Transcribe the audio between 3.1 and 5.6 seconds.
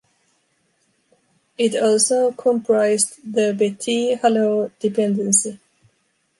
the Petit-Halleux dependency.